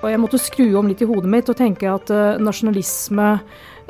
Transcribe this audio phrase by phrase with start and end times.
[0.00, 3.34] Og jeg måtte skru om litt i hodet mitt og tenke at uh, nasjonalisme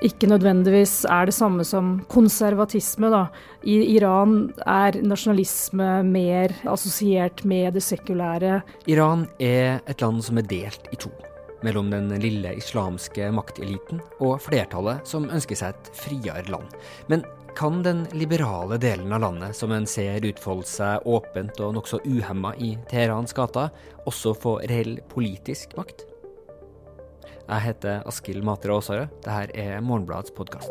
[0.07, 3.11] ikke nødvendigvis er det samme som konservatisme.
[3.13, 3.27] Da.
[3.69, 8.63] I Iran er nasjonalisme mer assosiert med det sekulære.
[8.91, 11.13] Iran er et land som er delt i to.
[11.61, 16.73] Mellom den lille islamske makteliten og flertallet som ønsker seg et friere land.
[17.13, 17.27] Men
[17.57, 22.55] kan den liberale delen av landet, som en ser utfolde seg åpent og nokså uhemma
[22.59, 23.71] i Teherans gater,
[24.09, 26.07] også få reell politisk makt?
[27.51, 29.15] Jeg heter Askild Matre Aasarød.
[29.25, 30.71] Dette er Morgenbladets podkast.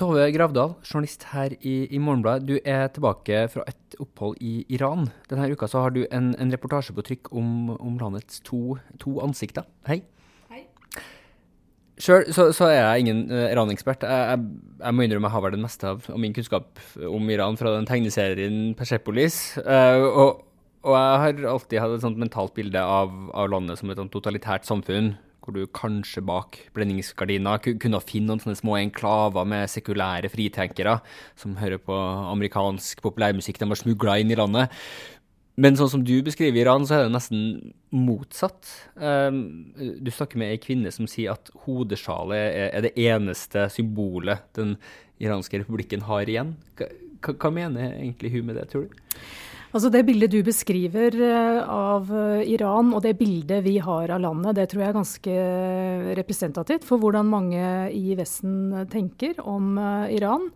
[0.00, 2.48] Tove Gravdal, journalist her i, i, Morgenbladet.
[2.48, 5.10] Du er tilbake fra et opphold i Iran.
[5.28, 9.68] Denne uka har du en, en reportasje på trykk om, om landets to, to, ansikter.
[9.86, 10.00] Hei.
[12.00, 14.06] Sjøl så, så, er jeg ingen uh, Iran-ekspert.
[14.08, 17.58] Jeg, jeg, jeg, må innrømme jeg har vel det meste av, min kunnskap om Iran
[17.60, 19.42] fra den tegneserien Persepolis.
[19.60, 20.30] Uh, og
[20.80, 24.64] og jeg har alltid hatt et sånt mentalt bilde av, av landet som et totalitært
[24.64, 25.12] samfunn,
[25.44, 30.98] hvor du kanskje bak blendingsgardina kunne finne noen sånne små enklaver med sekulære fritenkere
[31.40, 31.96] som hører på
[32.32, 34.72] amerikansk populærmusikk de har smugla inn i landet.
[35.60, 37.42] Men sånn som du beskriver Iran, så er det nesten
[37.92, 38.70] motsatt.
[38.96, 44.46] Um, du snakker med ei kvinne som sier at hodesjalet er, er, det eneste symbolet
[44.56, 44.76] den
[45.20, 46.54] iranske republikken har igjen.
[46.80, 46.88] Hva,
[47.34, 49.20] hva mener egentlig hun med det, tror du?
[49.70, 54.22] Altså Det bildet du beskriver eh, av eh, Iran, og det bildet vi har av
[54.24, 55.34] landet, det tror jeg er ganske
[56.18, 57.62] representativt for hvordan mange
[57.94, 60.48] i Vesten tenker om eh, Iran.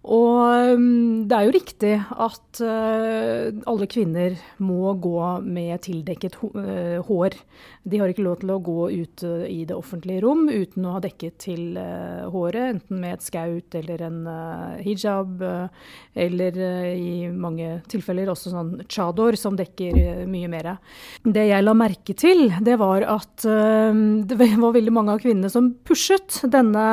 [0.00, 4.32] Og mm, det er jo riktig at uh, alle kvinner
[4.64, 7.36] må gå med tildekket uh, hår.
[7.84, 10.94] De har ikke lov til å gå ut uh, i det offentlige rom uten å
[10.94, 14.18] ha dekket til håret, enten med et skaut eller en
[14.80, 15.42] hijab,
[16.24, 16.58] eller
[16.94, 20.70] i mange tilfeller også sånn chador, som dekker mye mer.
[21.24, 25.72] Det jeg la merke til, det var at det var veldig mange av kvinnene som
[25.86, 26.88] pushet denne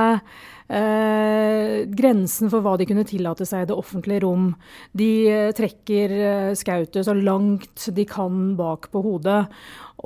[0.67, 4.51] grensen for hva de kunne tillate seg i det offentlige rom.
[4.97, 9.45] De eh, trekker eh, skautet så langt de kan bak på hodet.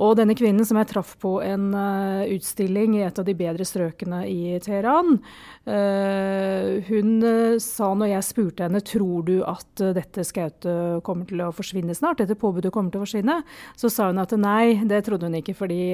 [0.00, 1.66] Og denne kvinnen som jeg traff på en
[2.32, 5.18] utstilling i et av de bedre strøkene i Teheran,
[6.88, 7.10] hun
[7.60, 12.24] sa når jeg spurte henne tror du at dette skautet kommer til å forsvinne snart,
[12.24, 13.36] dette påbudet kommer til å forsvinne,
[13.76, 15.84] så sa hun at nei, det trodde hun ikke, fordi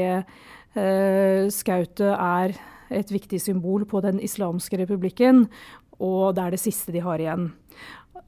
[1.59, 2.55] skautet er
[2.91, 5.47] et viktig symbol på den islamske republikken,
[5.99, 7.51] og det er det siste de har igjen.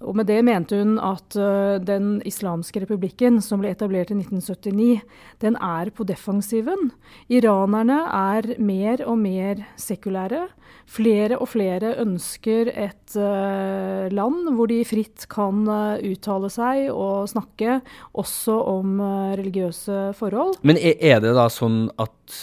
[0.00, 5.02] Og Med det mente hun at uh, den islamske republikken, som ble etablert i 1979,
[5.44, 6.88] den er på defensiven.
[7.28, 10.46] Iranerne er mer og mer sekulære.
[10.90, 17.28] Flere og flere ønsker et uh, land hvor de fritt kan uh, uttale seg og
[17.30, 17.80] snakke,
[18.16, 18.96] også om
[19.36, 20.56] religiøse forhold.
[20.64, 22.40] Men er det da sånn at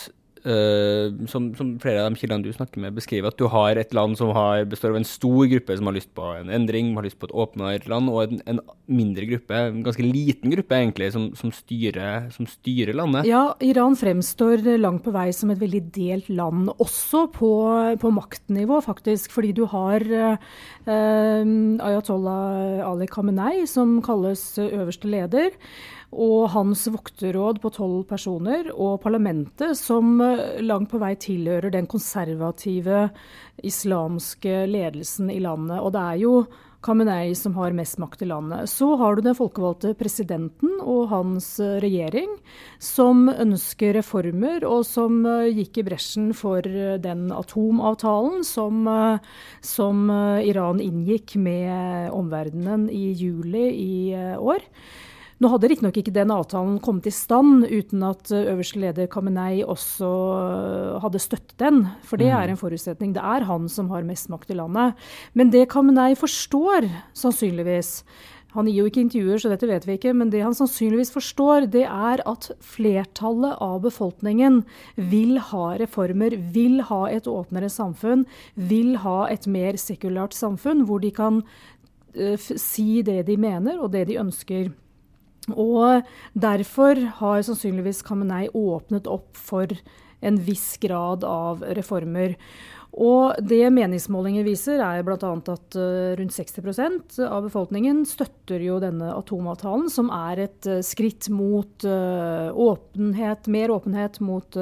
[0.48, 3.92] Uh, som, som, flere av de kildene du snakker med, beskriver, at du har et
[3.96, 7.04] land som har, består av en stor gruppe som har lyst på en endring, har
[7.04, 11.10] lyst på et åpnere land, og en, en, mindre gruppe, en ganske liten gruppe egentlig,
[11.12, 13.28] som, som, styrer, som, styrer, landet.
[13.28, 17.52] Ja, Iran fremstår langt på vei som et veldig delt land, også på,
[18.00, 19.36] på maktnivå, faktisk.
[19.36, 20.40] Fordi du har uh,
[20.88, 25.52] Ayatollah Ali Khamenei, som kalles øverste leder
[26.16, 31.90] og hans vokterråd på tolv personer, og parlamentet, som eh, langt på vei tilhører den
[31.90, 33.10] konservative
[33.66, 35.82] islamske ledelsen i landet.
[35.82, 36.38] Og det er jo
[36.86, 38.70] Khamenei som har mest makt i landet.
[38.70, 42.38] Så har du den folkevalgte presidenten og hans eh, regjering,
[42.80, 46.64] som ønsker reformer, og som eh, gikk i bresjen for
[47.04, 48.88] den atomavtalen som,
[49.60, 50.08] som
[50.40, 53.92] Iran inngikk med omverdenen i juli i
[54.38, 54.64] år.
[55.38, 59.62] Nå hadde riktignok ikke den avtalen kommet i stand uten at eh, øverste leder Kamenei
[59.62, 62.56] også eh, hadde støttet den, for det er mm.
[62.56, 63.14] en forutsetning.
[63.14, 64.98] Det er han som har mest makt i landet.
[65.38, 68.00] Men det Kamenei forstår, sannsynligvis
[68.56, 71.68] han gir jo ikke intervjuer, så dette vet vi ikke, men det han sannsynligvis forstår,
[71.70, 74.64] det er at flertallet av befolkningen
[75.12, 78.26] vil ha reformer, vil ha et åpnere samfunn,
[78.56, 83.92] vil ha et mer sekulært samfunn, hvor de kan uh, si det de mener og
[83.94, 84.72] det de ønsker.
[85.56, 86.04] Og
[86.36, 89.72] derfor har sannsynligvis Khamenei åpnet opp for
[90.22, 92.36] en viss grad av reformer.
[92.98, 95.18] Og det meningsmålinger viser, er bl.a.
[95.20, 101.28] at uh, rundt 60% av befolkningen støtter jo denne atomavtalen, som er et uh, skritt
[101.30, 104.58] mot uh, åpenhet, mer åpenhet mot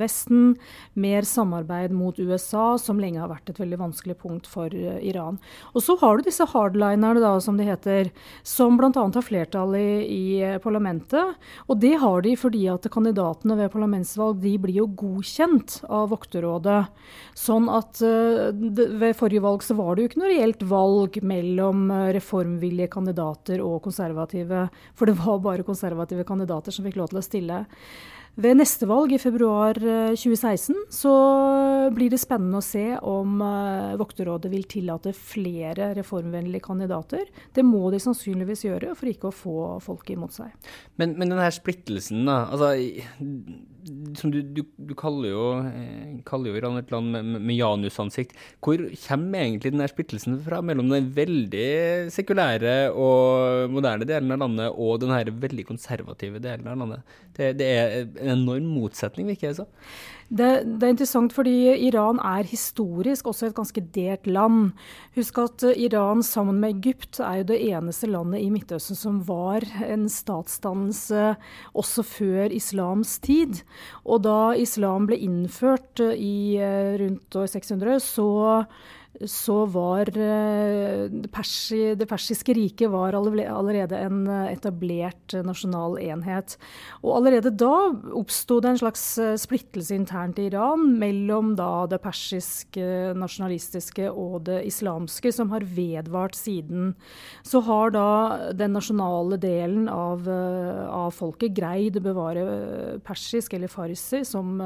[0.00, 0.54] Vesten,
[0.96, 5.36] mer samarbeid mot USA, som lenge har vært et veldig vanskelig punkt for Iran.
[5.74, 8.10] Og så har du disse hardlinerne, da, som de heter,
[8.46, 8.92] som bl.a.
[8.94, 10.24] har flertall i, i,
[10.64, 11.36] parlamentet.
[11.66, 16.80] Og det har de fordi at kandidatene ved parlamentsvalg de blir jo godkjent av Vokterrådet.
[17.36, 21.86] sånn at uh, ved forrige valg så var det jo ikke noe reelt valg mellom
[21.90, 27.22] uh, reformvillige kandidater og konservative, for det var bare konservative kandidater som fikk lov til
[27.22, 27.64] å stille.
[28.36, 31.12] Ved neste valg i februar 2016 eh, så
[31.96, 33.38] blir det spennende å se om
[33.96, 37.24] Vokterrådet vil tillate flere reformvennlige kandidater.
[37.56, 39.56] Det må de sannsynligvis gjøre for ikke å få
[39.86, 40.52] folket imot seg.
[41.00, 42.42] Men, men denne splittelsen, da.
[42.52, 42.74] Altså,
[44.18, 48.34] som du, du, du kaller, jo, eh, kaller, jo, Iran et land med, med janusansikt.
[48.64, 51.68] Hvor kommer egentlig denne splittelsen fra mellom den veldig
[52.14, 55.14] sekulære og moderne delen av landet og den
[55.46, 57.16] veldig konservative delen av landet?
[57.36, 59.70] Det, det er en enorm motsetning, virker det som.
[60.26, 61.54] Det, det, er interessant fordi
[61.86, 64.72] Iran er historisk også et ganske delt land.
[65.14, 69.62] Husk at Iran sammen med Egypt er jo det eneste landet i Midtøsten som var
[69.86, 71.36] en statsdannelse
[71.78, 73.62] også før islams tid.
[74.02, 78.28] Og da islam ble innført i eh, rundt år 600, så
[79.24, 86.56] så var eh, det, persi, det, persiske riket var allerede en eh, etablert nasjonal enhet.
[87.02, 87.72] Og allerede da
[88.16, 94.62] oppsto det en slags eh, splittelse internt i Iran mellom det persiske, nasjonalistiske og det
[94.68, 96.92] islamske, som har vedvart siden.
[97.46, 98.08] Så har da
[98.56, 102.44] den nasjonale delen av, av folket greid å bevare
[103.06, 104.58] persisk eller farsi som,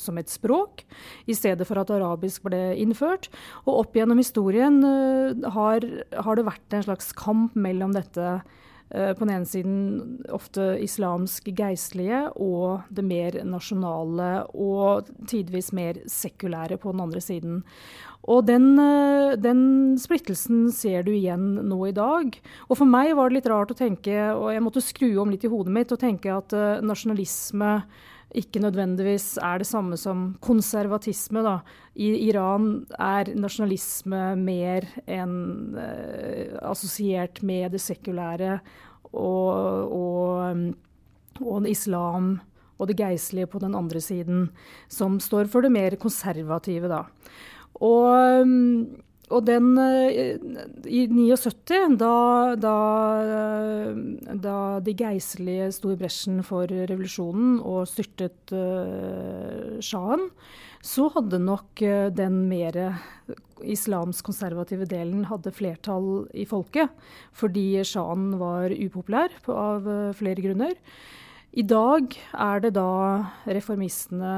[0.00, 0.84] som et språk,
[1.26, 3.28] i stedet for at arabisk ble innført.
[3.66, 9.12] og opp gjennom historien uh, har, har, det vært en slags kamp mellom dette uh,
[9.14, 9.80] på den ene siden
[10.34, 17.64] ofte islamsk geistlige og det mer nasjonale og tidvis mer sekulære på den andre siden.
[18.30, 19.64] Og den, uh, den,
[20.00, 22.36] splittelsen ser du igjen nå i dag.
[22.68, 25.46] Og for meg var det litt rart å tenke, og jeg måtte skru om litt
[25.48, 26.54] i hodet mitt og tenke at
[26.84, 27.78] nasjonalisme
[28.36, 31.42] ikke nødvendigvis er det samme som konservatisme.
[31.42, 31.56] Da.
[31.98, 38.60] I Iran er nasjonalisme mer enn eh, assosiert med det sekulære
[39.10, 40.62] og, og,
[41.42, 42.36] og islam
[42.80, 44.48] og det geistlige på den andre siden,
[44.88, 46.88] som står for det mer konservative.
[46.88, 47.04] Da.
[47.84, 48.46] Og
[49.30, 50.38] og den eh,
[50.90, 52.14] I 79, da,
[52.58, 52.74] da,
[54.34, 60.26] da de geistlige sto i bresjen for revolusjonen og styrtet uh, sjahen,
[60.82, 62.80] så hadde nok uh, den mer
[63.60, 66.90] islamsk konservative delen hadde flertall i folket.
[67.36, 69.86] Fordi sjahen var upopulær på, av
[70.18, 70.74] flere grunner.
[71.50, 72.90] I dag er det da
[73.46, 74.34] reformistene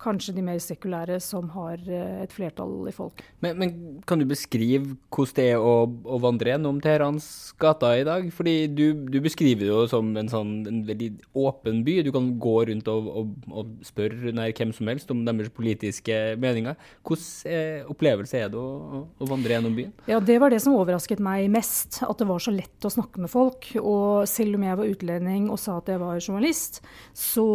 [0.00, 3.22] kanskje de mer sekulære som har eh, et flertall i folk.
[3.44, 3.72] Men, men
[4.08, 7.26] kan du beskrive hvordan det er å, å vandre gjennom Teherans
[7.60, 8.28] gater i dag?
[8.34, 11.98] Fordi du, du, beskriver det jo som en sånn en veldig åpen by.
[12.06, 16.18] Du kan gå rundt og, og, og spørre nær hvem som helst om deres politiske
[16.40, 16.78] meninger.
[17.06, 19.92] Hvordan eh, opplevelse er det å, å, vandre gjennom byen?
[20.10, 22.00] Ja, Det var det som overrasket meg mest.
[22.06, 23.70] At det var så lett å snakke med folk.
[23.80, 26.80] Og selv om jeg var utlending og sa at jeg var journalist,
[27.16, 27.46] så,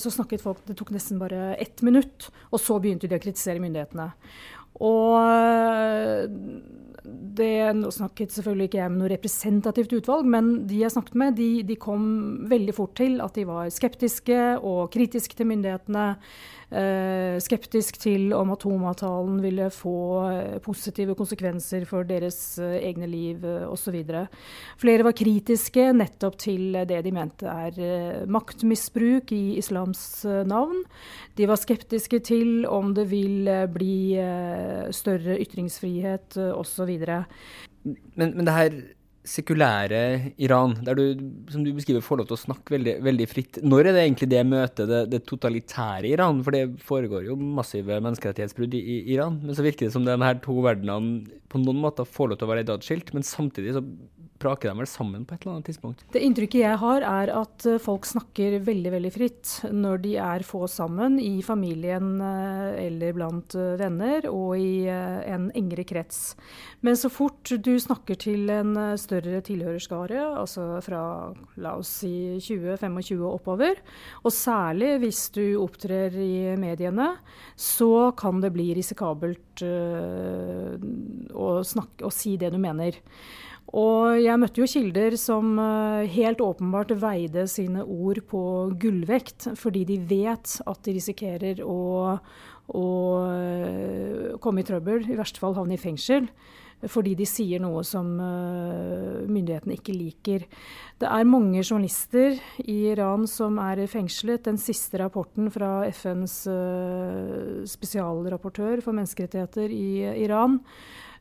[0.00, 3.62] så snakket folk Det tok nesten bare ett minutt, og så begynte de å kritisere
[3.62, 4.10] myndighetene.
[4.80, 5.16] Og
[7.04, 11.36] det nå snakket selvfølgelig ikke jeg med noe representativt utvalg, men de jeg snakket med,
[11.38, 12.04] de, de kom
[12.50, 16.08] veldig fort til at de var skeptiske og kritiske til myndighetene.
[16.70, 19.94] Eh, skeptisk til om atomavtalen ville få
[20.30, 23.96] eh, positive konsekvenser for deres eh, egne liv osv.
[24.78, 30.84] Flere var kritiske nettopp til det de mente er maktmisbruk i islams navn.
[31.34, 34.14] De var skeptiske til om det vil bli
[34.94, 36.99] større ytringsfrihet osv.
[37.06, 38.80] Men, men det her
[39.26, 41.02] sekulære Iran, der du,
[41.52, 43.58] som du beskriver, får lov til å snakke veldig, veldig fritt.
[43.62, 46.40] Når er det egentlig det møtet det, det, totalitære Iran?
[46.46, 49.36] For det foregår jo massive menneskerettighetsbrudd i, i, Iran.
[49.44, 52.48] Men så virker det som de her to verdenene på noen måter får lov til
[52.48, 53.84] å være atskilt, men samtidig så
[54.40, 56.04] praker de vel sammen på et eller annet tidspunkt?
[56.12, 60.44] Det inntrykket jeg har, er at eh, folk snakker veldig veldig fritt når de er
[60.46, 66.34] få sammen i familien eh, eller blant eh, venner og i en engere krets.
[66.86, 71.02] Men så fort du snakker til en større tilhørerskare, altså fra
[71.60, 73.80] la oss si 20-25 og oppover,
[74.24, 77.12] og særlig hvis du opptrer i mediene,
[77.56, 82.96] så kan det bli risikabelt å, snakke, å si det du mener.
[83.78, 88.42] Og jeg møtte jo kilder som eh, helt åpenbart veide sine ord på
[88.82, 92.16] gullvekt, fordi de vet at de risikerer å,
[92.74, 92.88] å
[93.28, 96.26] eh, komme i trøbbel, i verste fall havne i fengsel.
[96.88, 100.46] Fordi de sier noe som uh, myndighetene ikke liker.
[100.96, 104.46] Det er mange journalister i Iran som er fengslet.
[104.46, 106.38] Den siste rapporten fra FNs
[107.68, 109.90] spesialrapportør for menneskerettigheter i
[110.24, 110.56] Iran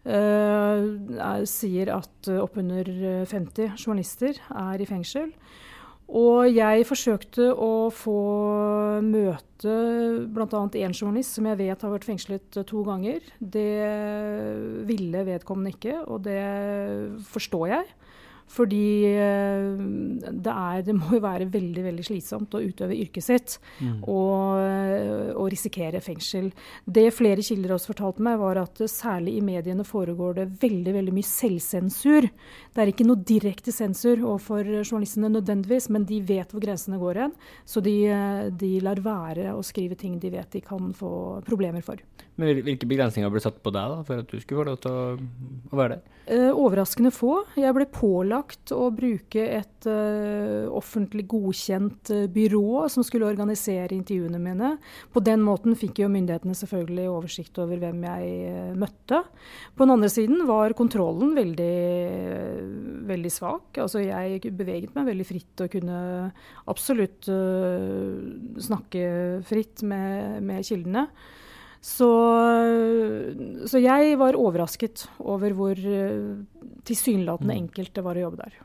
[0.07, 2.87] Uh, sier at oppunder
[3.29, 5.33] 50 journalister er i fengsel.
[6.09, 8.21] Og jeg forsøkte å få
[9.05, 9.73] møte
[10.33, 10.61] bl.a.
[10.81, 13.21] én journalist som jeg vet har vært fengslet to ganger.
[13.37, 13.67] Det
[14.89, 16.41] ville vedkommende ikke, og det
[17.29, 17.91] forstår jeg.
[18.49, 19.81] Fordi eh,
[20.25, 23.99] det, er, det må jo være veldig veldig slitsomt å utøve yrket sitt mm.
[24.09, 26.49] og, og, risikere fengsel.
[26.85, 31.15] Det flere kilder også fortalte meg, var at særlig i mediene foregår det veldig veldig
[31.15, 32.29] mye selvsensur.
[32.73, 37.23] Det er ikke noe direkte sensur overfor journalistene nødvendigvis, men de vet hvor grensene går
[37.25, 37.37] hen.
[37.69, 37.95] Så de,
[38.59, 41.11] de lar være å skrive ting de vet de kan få
[41.45, 42.01] problemer for.
[42.39, 44.96] Men Hvilke begrensninger ble satt på deg da, for at du skulle få lov til
[44.96, 46.17] å, være der?
[46.29, 47.34] Eh, overraskende få.
[47.60, 54.39] Jeg ble pålagt å bruke et eh, offentlig godkjent uh, byrå som skulle organisere intervjuene
[54.39, 54.69] mine.
[55.12, 59.24] På den måten fikk jo myndighetene selvfølgelig oversikt over hvem jeg møtte.
[59.75, 61.74] På den andre siden var kontrollen veldig,
[63.10, 63.81] veldig svak.
[63.81, 66.00] Altså jeg beveget meg veldig fritt og kunne
[66.72, 67.27] absolutt
[68.69, 69.03] snakke
[69.50, 71.08] fritt med, med kildene.
[71.79, 72.09] Så,
[73.71, 76.41] så, jeg var overrasket over hvor uh,
[76.88, 77.62] tilsynelatende mm.
[77.63, 78.57] enkelt det var å jobbe der.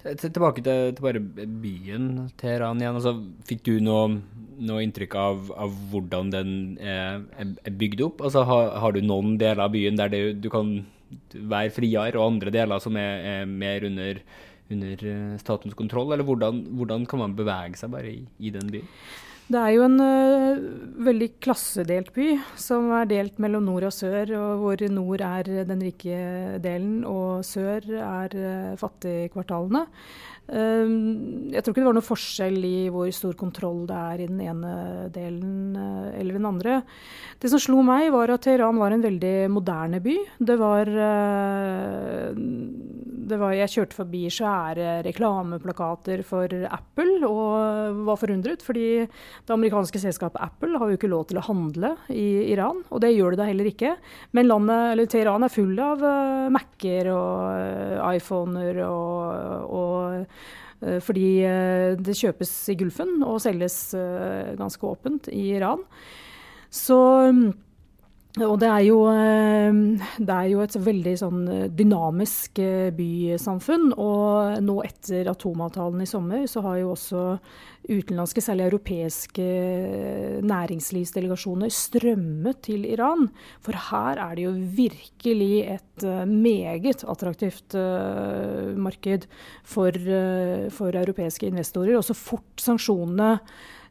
[0.00, 2.96] Tilbake til, til bare byen Teheran igjen.
[2.96, 3.14] Altså,
[3.48, 4.20] fikk du noe,
[4.60, 8.22] noe inntrykk av, av, hvordan den er, er, bygd opp?
[8.24, 10.78] Altså, har, har, du noen deler av byen der det, du kan
[11.34, 14.22] være friere, og andre deler som er, er mer under,
[14.72, 16.14] under, eh, statens kontroll?
[16.14, 18.88] Eller hvordan, hvordan, kan man bevege seg bare i, i den byen?
[19.50, 20.60] Det er jo en uh,
[21.02, 25.82] veldig klassedelt by, som er delt mellom nord og sør, og hvor nord er den
[25.82, 26.18] rike
[26.62, 29.82] delen og sør er uh, fattigkvartalene.
[30.50, 30.86] Uh,
[31.50, 34.38] jeg tror ikke det var noe forskjell i hvor stor kontroll det er i den
[34.44, 34.72] ene
[35.18, 36.78] delen uh, eller den andre.
[37.42, 40.14] Det som slo meg, var at Teheran var en veldig moderne by.
[40.38, 40.94] Det var
[43.38, 50.42] var, jeg kjørte forbi svære reklameplakater for Apple og var forundret, fordi det amerikanske selskapet
[50.42, 53.48] Apple har jo ikke lov til å handle i Iran, og det gjør det da
[53.50, 53.94] heller ikke.
[54.36, 60.20] Men landet, Teheran er full av uh, Mac-er og uh, iPhoner og, og
[60.84, 61.30] uh, fordi
[62.00, 63.90] det kjøpes i Gulfen og selges
[64.56, 65.82] ganske åpent i Iran.
[66.72, 66.96] Så
[68.38, 69.78] og det er, jo, eh,
[70.22, 73.88] det er, jo, et veldig sånn eh, dynamisk eh, bysamfunn.
[73.98, 77.24] Og nå etter atomavtalen i sommer, så har jo også
[77.90, 79.46] utenlandske, særlig europeiske
[80.46, 83.26] næringslivsdelegasjoner strømmet til Iran.
[83.66, 87.74] For her er det jo virkelig et meget attraktivt
[88.78, 89.26] marked
[89.64, 89.96] for,
[90.76, 91.96] for europeiske investorer.
[91.98, 93.32] Og så fort sanksjonene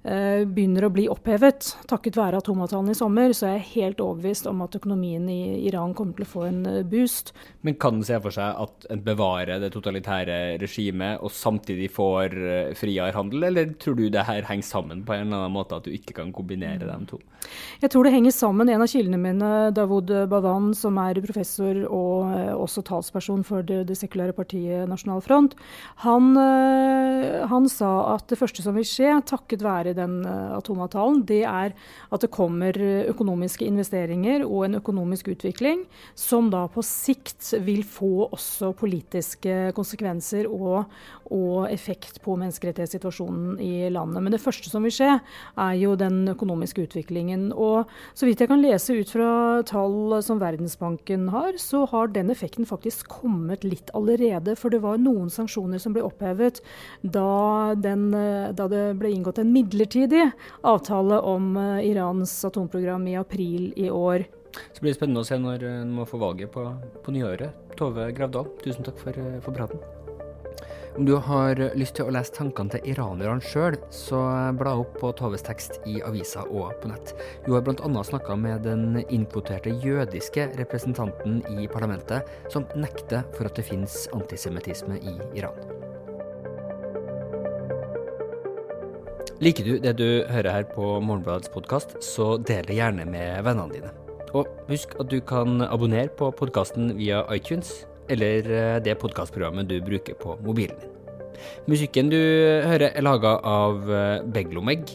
[0.03, 4.61] begynner å bli opphevet takket være atomavtalen i sommer, så er jeg helt overbevist om
[4.63, 7.33] at økonomien i Iran kommer til å få en eh, boost.
[7.67, 12.37] Men kan en se for seg at en bevarer det totalitære regimet og samtidig får
[12.39, 15.79] eh, friere handel, eller tror du det her henger sammen på en eller annen måte,
[15.79, 17.19] at du ikke kan kombinere dem to?
[17.83, 18.69] Jeg tror det henger sammen.
[18.69, 23.97] En av kildene mine, Davud Bavan, som er professor og også talsperson for det, det
[23.97, 25.55] sekulære partiet Nasjonal Front,
[26.03, 26.33] han,
[27.49, 31.43] han sa at det første som vil skje, takket være i den eh, atomavtalen, det
[31.49, 31.75] er
[32.09, 35.83] at det kommer økonomiske investeringer og en økonomisk utvikling
[36.17, 40.89] som da på sikt vil få også politiske konsekvenser og,
[41.33, 44.23] og effekt på menneskerettighetssituasjonen i landet.
[44.23, 45.11] Men det første som vil skje,
[45.59, 47.49] er jo den økonomiske utviklingen.
[47.53, 49.29] Og så vidt jeg kan lese ut fra
[49.67, 54.55] tall som Verdensbanken har, så har den effekten faktisk kommet litt allerede.
[54.59, 56.61] For det var noen sanksjoner som ble opphevet
[57.01, 60.31] da, den, eh, da det ble inngått en midlertidig midlertidig
[60.61, 64.25] avtale om eh, Irans atomprogram i april i år.
[64.73, 66.65] Så blir det spennende å se når en må få valget på,
[67.05, 67.55] på nyåret.
[67.79, 69.79] Tove Gravdal, tusen takk for, eh, for praten.
[70.97, 74.19] Om du har lyst til å lese tankene til iranerne sjøl, så
[74.59, 77.13] bla opp på Toves tekst i avisa og på nett.
[77.45, 78.03] Hun har bl.a.
[78.03, 84.99] snakka med den innkvoterte jødiske representanten i parlamentet, som nekter for at det finnes antisemittisme
[84.99, 85.88] i Iran.
[89.39, 93.71] Liker du det du hører her på Morgenbladets podkast, så del det gjerne med vennene
[93.71, 93.91] dine.
[94.35, 97.69] Og husk at du kan abonnere på podkasten via iTunes
[98.11, 100.91] eller eh, det podkastprogrammet du bruker på mobilen din.
[101.71, 104.91] Musikken du hører, er laga av eh, Beglomeg,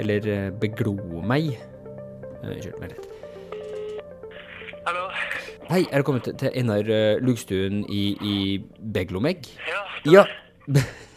[0.00, 1.52] eller eh, Beglomeg.
[2.40, 3.06] Unnskyld meg litt.
[4.88, 5.04] Hallo?
[5.68, 6.88] Hei, er du kommet til Einar
[7.20, 8.36] Lugstuen i, i
[8.80, 9.52] Beglomeg?
[9.68, 9.84] Ja.
[10.08, 10.28] Ja.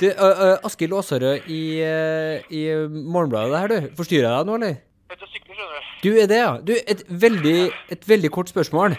[0.00, 3.94] Du, uh, uh, Askild Aasarød i, uh, i Morgenbladet her, du.
[3.96, 4.74] Forstyrrer jeg deg nå, eller?
[5.08, 5.86] Jeg du sykler, skjønner du?
[6.02, 6.50] Du er det, ja.
[6.60, 7.54] Du, et veldig,
[7.96, 8.96] et veldig kort spørsmål.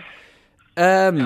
[0.77, 1.19] Um,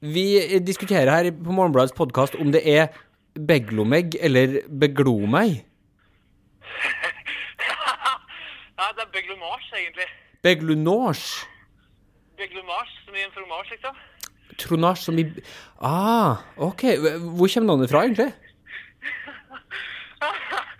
[0.00, 0.24] vi
[0.64, 2.88] diskuterer her på Morgenbladets podkast om det er
[3.36, 5.60] Beglomeg eller Beglomeg.
[7.68, 10.08] ja, det er beglomage, egentlig.
[10.40, 11.44] Beglunage.
[12.40, 14.00] Beglomage, som i en fromage, liksom.
[14.56, 15.28] Tronage som i
[15.84, 16.82] Ah, OK.
[17.36, 18.32] Hvor kommer navnet fra, egentlig?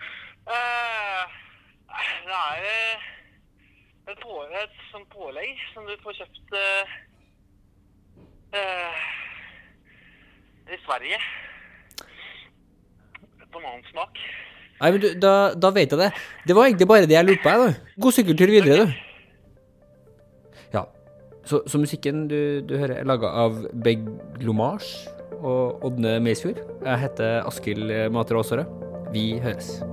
[0.47, 1.23] Eh,
[2.27, 3.07] det er eh,
[4.07, 6.93] et, på, et sånt pålegg som du får kjøpt uh,
[8.55, 9.01] eh,
[10.71, 11.19] i Sverige.
[13.51, 14.23] Banansmak.
[14.77, 16.09] Nei, men du, da, da vet jeg det.
[16.47, 17.77] Det var egentlig bare det jeg lurte på, jeg.
[17.99, 20.65] God sykkeltur videre, du.
[20.77, 20.87] Ja.
[21.43, 25.09] Så, så musikken du, du hører, er laga av Beglomage
[25.41, 26.63] og Ådne Meisfjord.
[26.85, 28.86] Jeg heter Askild Matre Aasarød.
[29.11, 29.83] Vi høres.